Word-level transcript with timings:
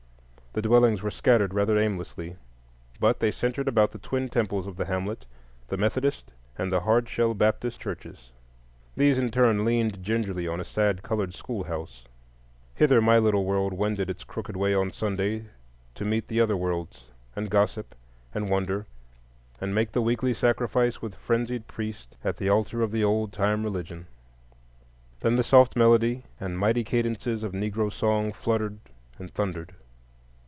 The 0.53 0.61
dwellings 0.61 1.01
were 1.01 1.11
scattered 1.11 1.53
rather 1.53 1.77
aimlessly, 1.79 2.35
but 2.99 3.21
they 3.21 3.31
centred 3.31 3.69
about 3.69 3.91
the 3.91 3.97
twin 3.97 4.27
temples 4.27 4.67
of 4.67 4.75
the 4.75 4.83
hamlet, 4.83 5.25
the 5.69 5.77
Methodist, 5.77 6.33
and 6.57 6.69
the 6.73 6.81
Hard 6.81 7.07
Shell 7.07 7.35
Baptist 7.35 7.79
churches. 7.79 8.31
These, 8.97 9.17
in 9.17 9.31
turn, 9.31 9.63
leaned 9.63 10.03
gingerly 10.03 10.49
on 10.49 10.59
a 10.59 10.65
sad 10.65 11.03
colored 11.03 11.33
schoolhouse. 11.33 12.03
Hither 12.75 12.99
my 12.99 13.17
little 13.17 13.45
world 13.45 13.71
wended 13.71 14.09
its 14.09 14.25
crooked 14.25 14.57
way 14.57 14.73
on 14.73 14.91
Sunday 14.91 15.45
to 15.95 16.03
meet 16.03 16.29
other 16.37 16.57
worlds, 16.57 17.05
and 17.33 17.49
gossip, 17.49 17.95
and 18.33 18.49
wonder, 18.49 18.87
and 19.61 19.73
make 19.73 19.93
the 19.93 20.01
weekly 20.01 20.33
sacrifice 20.33 21.01
with 21.01 21.15
frenzied 21.15 21.65
priest 21.67 22.17
at 22.25 22.35
the 22.35 22.49
altar 22.49 22.81
of 22.81 22.91
the 22.91 23.05
"old 23.05 23.31
time 23.31 23.63
religion." 23.63 24.05
Then 25.21 25.37
the 25.37 25.45
soft 25.45 25.77
melody 25.77 26.25
and 26.41 26.59
mighty 26.59 26.83
cadences 26.83 27.41
of 27.45 27.53
Negro 27.53 27.89
song 27.89 28.33
fluttered 28.33 28.79
and 29.17 29.33
thundered. 29.33 29.75